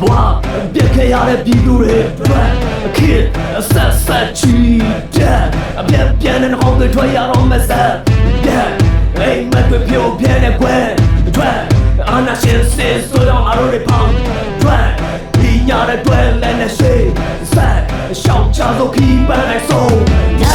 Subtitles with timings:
[0.00, 0.32] ဘွား
[0.74, 2.50] ပြက်ခဲ့ရတဲ့ပြည်သူတွေအတွက်
[2.86, 3.20] အခစ်
[3.58, 4.54] အဆက်ဆက်ချီ
[5.16, 5.42] တဲ့
[5.80, 7.92] အပြက်ပြန်တဲ့ဟောင်းတွေထွက်ရတော့မဆက်
[8.46, 8.68] တဲ့
[9.18, 10.86] အိမ်မက်တွေဖြိုပြဲတဲ့ကွယ်
[11.28, 11.58] အတွက်
[12.08, 14.12] အာနာရှင်စစ်ဆိုတော့အရိုးတွေပေါင်း
[14.54, 14.86] အတွက်
[15.38, 16.92] ဒီညာတဲ့တွေ့လည်းနဲ့ရှိ
[17.54, 17.78] ဆက်
[18.20, 20.51] ရှောင်းချသောခီးပန်းလိုက်ဆုံး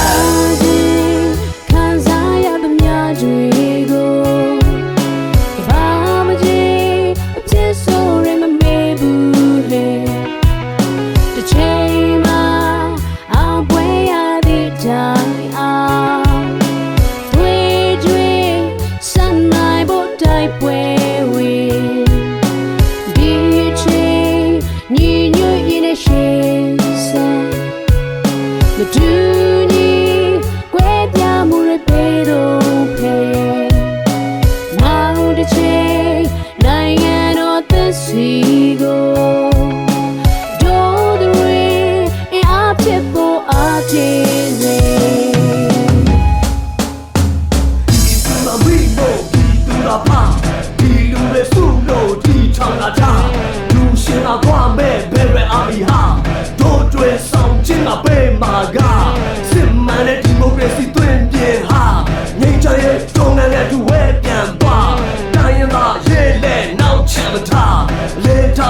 [28.96, 29.27] မ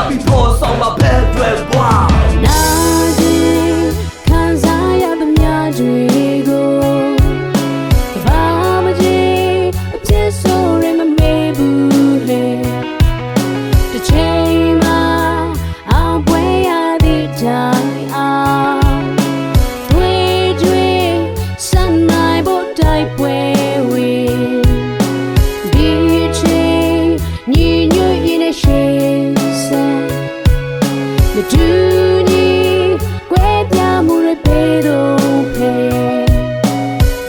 [0.09, 2.76] လေထားပြီးပေါ်ဆောင်မှာ
[31.39, 31.67] မတူ
[32.29, 32.47] ညီ
[33.31, 35.73] ကွဲပြားမှုတွေပေတော့ဖေ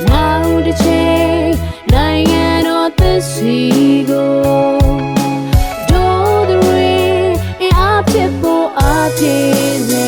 [0.09, 1.47] နောက်တစ်ချိန်
[1.93, 3.57] နိုင်ငံတော်သစ်စီ
[4.09, 4.33] ကို
[5.91, 6.89] တို့တွေ
[7.63, 8.83] အအဖြစ်ပေါ်အ
[9.19, 9.37] ပြေ
[9.89, 10.05] စေ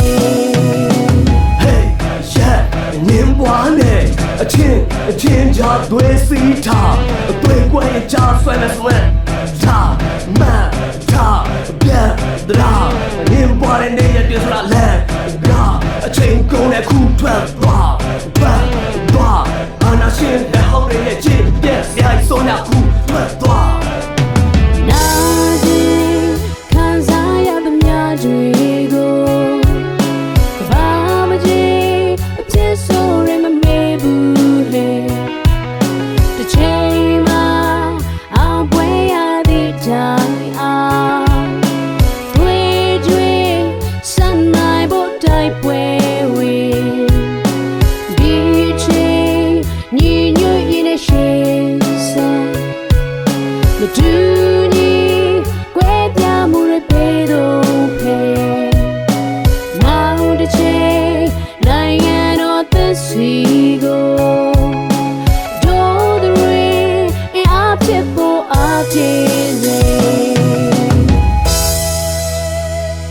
[1.63, 1.83] Hey
[2.35, 2.61] yeah
[3.09, 4.03] နင်းပွားနဲ့
[4.43, 4.81] အချင်း
[5.11, 6.95] အချင်းချာသွေးစီးထား
[7.31, 8.97] အသွေးကွဲချာဆွဲနေဆွဲ
[9.63, 9.91] ထား
[10.39, 10.67] မန်
[11.11, 11.41] ထား
[11.83, 12.11] ပြန်
[12.49, 12.75] ဒရာ
[13.31, 14.99] နင်းပွားတဲ့နေရတဲ့ဆိုတာလမ်း
[15.47, 15.51] က
[16.07, 17.81] အချိန်ကုန်တဲ့ခုထွက်ပါ
[18.41, 18.55] ဘာ
[19.15, 19.33] ဘာ
[19.85, 22.80] အနာရှင်တဲ့ဟောင်းရဲ့ချစ်ပြက်ဆိုင်ဆုံးတဲ့ခု
[50.99, 52.53] finishes up
[53.79, 54.50] the dew.